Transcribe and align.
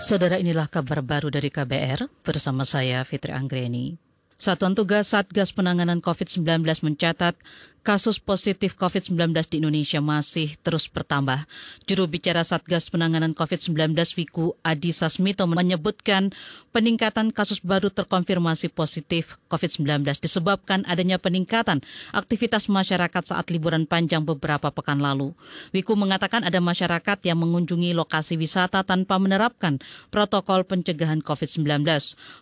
Saudara 0.00 0.40
inilah 0.40 0.64
kabar 0.64 1.04
baru 1.04 1.28
dari 1.28 1.52
KBR 1.52 2.24
bersama 2.24 2.64
saya 2.64 3.04
Fitri 3.04 3.36
Anggreni. 3.36 4.00
Satuan 4.40 4.72
Tugas 4.72 5.12
Satgas 5.12 5.52
Penanganan 5.52 6.00
COVID-19 6.00 6.64
mencatat 6.64 7.36
kasus 7.80 8.20
positif 8.20 8.76
COVID-19 8.76 9.32
di 9.48 9.56
Indonesia 9.64 10.04
masih 10.04 10.52
terus 10.60 10.86
bertambah. 10.86 11.48
Juru 11.88 12.06
bicara 12.12 12.44
Satgas 12.44 12.92
Penanganan 12.92 13.32
COVID-19 13.32 13.96
Wiku 14.20 14.52
Adi 14.60 14.92
Sasmito 14.92 15.48
menyebutkan 15.48 16.28
peningkatan 16.76 17.32
kasus 17.32 17.64
baru 17.64 17.88
terkonfirmasi 17.88 18.68
positif 18.70 19.40
COVID-19 19.48 20.04
disebabkan 20.20 20.84
adanya 20.84 21.16
peningkatan 21.16 21.80
aktivitas 22.12 22.68
masyarakat 22.68 23.22
saat 23.24 23.48
liburan 23.48 23.88
panjang 23.88 24.28
beberapa 24.28 24.68
pekan 24.68 25.00
lalu. 25.00 25.32
Wiku 25.72 25.96
mengatakan 25.96 26.44
ada 26.44 26.60
masyarakat 26.60 27.18
yang 27.24 27.40
mengunjungi 27.40 27.96
lokasi 27.96 28.36
wisata 28.36 28.84
tanpa 28.84 29.16
menerapkan 29.16 29.80
protokol 30.12 30.68
pencegahan 30.68 31.24
COVID-19. 31.24 31.64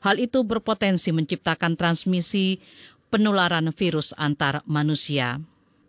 Hal 0.03 0.17
itu 0.19 0.43
berpotensi 0.43 1.15
menciptakan 1.15 1.79
transmisi 1.79 2.59
penularan 3.09 3.73
virus 3.73 4.15
antar 4.17 4.63
manusia 4.65 5.41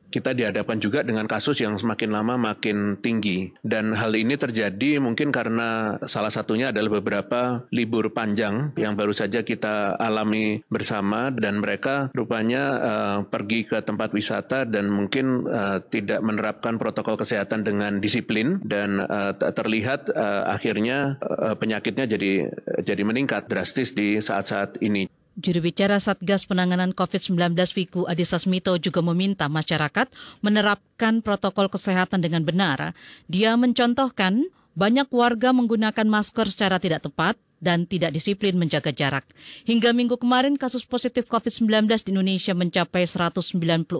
kita 0.09 0.33
dihadapkan 0.33 0.81
juga 0.81 1.05
dengan 1.05 1.29
kasus 1.29 1.61
yang 1.61 1.77
semakin 1.77 2.09
lama 2.09 2.35
makin 2.35 2.97
tinggi. 2.99 3.53
Dan 3.61 3.93
hal 3.93 4.17
ini 4.17 4.35
terjadi 4.35 4.97
mungkin 4.97 5.29
karena 5.29 6.01
salah 6.09 6.33
satunya 6.33 6.73
adalah 6.73 6.99
beberapa 6.99 7.63
libur 7.69 8.11
panjang 8.11 8.73
yang 8.75 8.97
baru 8.97 9.13
saja 9.13 9.45
kita 9.45 9.95
alami 9.95 10.65
bersama 10.67 11.29
dan 11.29 11.61
mereka 11.61 12.09
rupanya 12.17 12.63
uh, 12.81 13.17
pergi 13.29 13.69
ke 13.69 13.77
tempat 13.85 14.11
wisata 14.11 14.65
dan 14.65 14.89
mungkin 14.89 15.45
uh, 15.45 15.79
tidak 15.85 16.25
menerapkan 16.25 16.81
protokol 16.81 17.15
kesehatan 17.15 17.61
dengan 17.61 18.01
disiplin 18.01 18.57
dan 18.65 18.99
uh, 18.99 19.37
terlihat 19.37 20.09
uh, 20.11 20.49
akhirnya 20.49 21.21
uh, 21.21 21.53
penyakitnya 21.53 22.09
jadi 22.09 22.49
jadi 22.81 23.03
meningkat 23.05 23.45
drastis 23.45 23.93
di 23.93 24.17
saat-saat 24.17 24.81
ini. 24.81 25.18
Juru 25.39 25.71
bicara 25.71 26.03
Satgas 26.03 26.43
Penanganan 26.43 26.91
COVID-19 26.91 27.55
Wiku 27.79 28.03
Adhisa 28.11 28.35
Smito 28.35 28.75
juga 28.75 28.99
meminta 28.99 29.47
masyarakat 29.47 30.11
menerapkan 30.43 31.23
protokol 31.23 31.71
kesehatan 31.71 32.19
dengan 32.19 32.43
benar. 32.43 32.91
Dia 33.31 33.55
mencontohkan 33.55 34.43
banyak 34.75 35.07
warga 35.07 35.55
menggunakan 35.55 36.03
masker 36.11 36.51
secara 36.51 36.75
tidak 36.83 37.07
tepat 37.07 37.39
dan 37.63 37.87
tidak 37.87 38.11
disiplin 38.11 38.59
menjaga 38.59 38.91
jarak. 38.91 39.23
Hingga 39.63 39.95
minggu 39.95 40.19
kemarin 40.19 40.59
kasus 40.59 40.83
positif 40.83 41.31
COVID-19 41.31 41.87
di 41.87 42.11
Indonesia 42.19 42.51
mencapai 42.51 43.07
194 43.07 43.95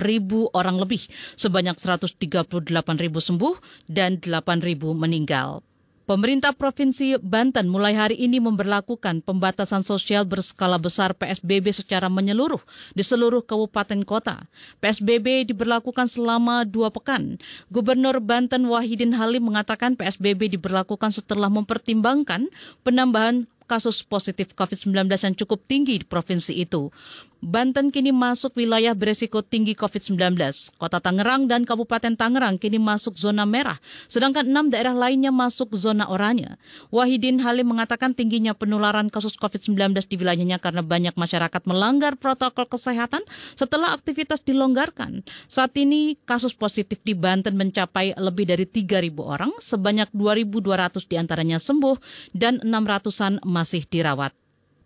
ribu 0.00 0.48
orang 0.56 0.80
lebih, 0.80 1.04
sebanyak 1.36 1.76
138 1.76 2.16
ribu 2.96 3.20
sembuh 3.20 3.84
dan 3.84 4.16
8 4.16 4.64
ribu 4.64 4.96
meninggal. 4.96 5.60
Pemerintah 6.10 6.50
Provinsi 6.50 7.22
Banten 7.22 7.70
mulai 7.70 7.94
hari 7.94 8.18
ini 8.18 8.42
memberlakukan 8.42 9.22
pembatasan 9.22 9.86
sosial 9.86 10.26
berskala 10.26 10.74
besar 10.74 11.14
PSBB 11.14 11.70
secara 11.70 12.10
menyeluruh 12.10 12.58
di 12.98 13.06
seluruh 13.06 13.46
kabupaten 13.46 14.02
kota. 14.02 14.50
PSBB 14.82 15.46
diberlakukan 15.46 16.10
selama 16.10 16.66
dua 16.66 16.90
pekan. 16.90 17.38
Gubernur 17.70 18.18
Banten 18.18 18.66
Wahidin 18.66 19.14
Halim 19.14 19.54
mengatakan 19.54 19.94
PSBB 19.94 20.50
diberlakukan 20.58 21.14
setelah 21.14 21.46
mempertimbangkan 21.46 22.50
penambahan 22.82 23.46
kasus 23.70 24.02
positif 24.02 24.50
COVID-19 24.58 25.06
yang 25.14 25.34
cukup 25.38 25.62
tinggi 25.62 26.02
di 26.02 26.06
provinsi 26.10 26.58
itu. 26.58 26.90
Banten 27.40 27.88
kini 27.88 28.12
masuk 28.12 28.60
wilayah 28.60 28.92
beresiko 28.92 29.40
tinggi 29.40 29.72
COVID-19. 29.72 30.36
Kota 30.76 31.00
Tangerang 31.00 31.48
dan 31.48 31.64
Kabupaten 31.64 32.12
Tangerang 32.12 32.60
kini 32.60 32.76
masuk 32.76 33.16
zona 33.16 33.48
merah, 33.48 33.80
sedangkan 34.12 34.44
enam 34.44 34.68
daerah 34.68 34.92
lainnya 34.92 35.32
masuk 35.32 35.72
zona 35.72 36.04
oranye. 36.12 36.60
Wahidin 36.92 37.40
Halim 37.40 37.72
mengatakan 37.72 38.12
tingginya 38.12 38.52
penularan 38.52 39.08
kasus 39.08 39.40
COVID-19 39.40 39.96
di 40.04 40.20
wilayahnya 40.20 40.60
karena 40.60 40.84
banyak 40.84 41.16
masyarakat 41.16 41.62
melanggar 41.64 42.20
protokol 42.20 42.68
kesehatan 42.68 43.24
setelah 43.56 43.96
aktivitas 43.96 44.44
dilonggarkan. 44.44 45.24
Saat 45.48 45.72
ini 45.80 46.20
kasus 46.28 46.52
positif 46.52 47.00
di 47.00 47.16
Banten 47.16 47.56
mencapai 47.56 48.20
lebih 48.20 48.52
dari 48.52 48.68
3.000 48.68 49.16
orang, 49.16 49.52
sebanyak 49.56 50.12
2.200 50.12 51.08
di 51.08 51.16
antaranya 51.16 51.56
sembuh 51.56 51.96
dan 52.36 52.60
600-an 52.60 53.40
masih 53.48 53.88
dirawat. 53.88 54.36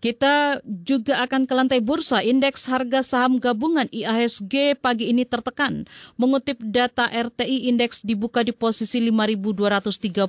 Kita 0.04 0.60
juga 0.84 1.24
akan 1.24 1.48
ke 1.48 1.54
lantai 1.56 1.80
bursa. 1.80 2.20
Indeks 2.20 2.68
harga 2.68 3.00
saham 3.00 3.40
gabungan 3.40 3.88
IASG 3.88 4.76
pagi 4.76 5.08
ini 5.08 5.24
tertekan. 5.24 5.88
Mengutip 6.20 6.60
data 6.60 7.08
RTI, 7.08 7.72
indeks 7.72 8.04
dibuka 8.04 8.44
di 8.44 8.52
posisi 8.52 9.00
5.235 9.00 10.28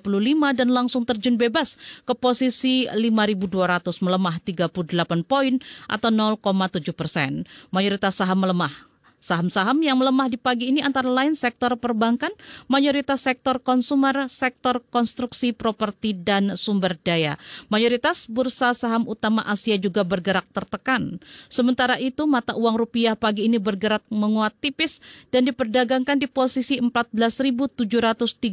dan 0.56 0.72
langsung 0.72 1.04
terjun 1.04 1.36
bebas 1.36 1.76
ke 2.08 2.16
posisi 2.16 2.88
5.200 2.88 4.00
melemah 4.00 4.40
38 4.40 5.28
poin 5.28 5.60
atau 5.92 6.08
0,7 6.08 6.96
persen. 6.96 7.44
Mayoritas 7.76 8.16
saham 8.16 8.48
melemah. 8.48 8.95
Saham-saham 9.26 9.82
yang 9.82 9.98
melemah 9.98 10.30
di 10.30 10.38
pagi 10.38 10.70
ini 10.70 10.86
antara 10.86 11.10
lain 11.10 11.34
sektor 11.34 11.74
perbankan, 11.82 12.30
mayoritas 12.70 13.26
sektor 13.26 13.58
konsumer, 13.58 14.30
sektor 14.30 14.86
konstruksi 14.94 15.50
properti 15.50 16.14
dan 16.14 16.54
sumber 16.54 16.94
daya. 17.02 17.34
Mayoritas 17.74 18.30
bursa 18.30 18.78
saham 18.78 19.10
utama 19.10 19.42
Asia 19.50 19.82
juga 19.82 20.06
bergerak 20.06 20.46
tertekan. 20.54 21.18
Sementara 21.50 21.98
itu 21.98 22.30
mata 22.30 22.54
uang 22.54 22.78
rupiah 22.78 23.18
pagi 23.18 23.50
ini 23.50 23.58
bergerak 23.58 24.06
menguat 24.14 24.54
tipis 24.62 25.02
dan 25.34 25.50
diperdagangkan 25.50 26.22
di 26.22 26.30
posisi 26.30 26.78
14.738 26.78 28.46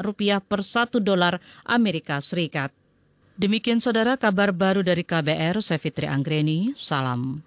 rupiah 0.00 0.40
per 0.40 0.64
satu 0.64 0.96
dolar 0.96 1.44
Amerika 1.68 2.24
Serikat. 2.24 2.72
Demikian 3.36 3.84
saudara 3.84 4.16
kabar 4.16 4.56
baru 4.56 4.80
dari 4.80 5.04
KBR, 5.04 5.60
saya 5.60 5.76
Fitri 5.76 6.08
Anggreni, 6.08 6.72
salam. 6.72 7.44